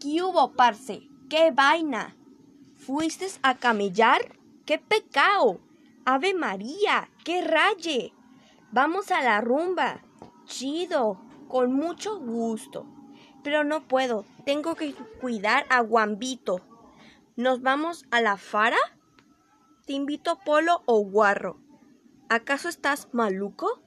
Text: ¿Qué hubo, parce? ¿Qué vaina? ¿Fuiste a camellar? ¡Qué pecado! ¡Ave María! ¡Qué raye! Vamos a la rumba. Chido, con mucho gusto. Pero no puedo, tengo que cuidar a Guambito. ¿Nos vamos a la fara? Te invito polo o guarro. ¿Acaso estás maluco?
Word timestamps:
¿Qué 0.00 0.22
hubo, 0.22 0.52
parce? 0.52 1.08
¿Qué 1.30 1.50
vaina? 1.52 2.14
¿Fuiste 2.74 3.26
a 3.42 3.56
camellar? 3.56 4.36
¡Qué 4.66 4.78
pecado! 4.78 5.60
¡Ave 6.04 6.34
María! 6.34 7.08
¡Qué 7.24 7.40
raye! 7.40 8.12
Vamos 8.72 9.10
a 9.10 9.22
la 9.22 9.40
rumba. 9.40 10.02
Chido, 10.44 11.18
con 11.48 11.72
mucho 11.72 12.18
gusto. 12.20 12.86
Pero 13.42 13.64
no 13.64 13.88
puedo, 13.88 14.26
tengo 14.44 14.74
que 14.74 14.94
cuidar 15.20 15.64
a 15.70 15.80
Guambito. 15.80 16.60
¿Nos 17.36 17.62
vamos 17.62 18.04
a 18.10 18.20
la 18.20 18.36
fara? 18.36 18.78
Te 19.86 19.94
invito 19.94 20.38
polo 20.44 20.82
o 20.84 21.00
guarro. 21.00 21.58
¿Acaso 22.28 22.68
estás 22.68 23.08
maluco? 23.12 23.80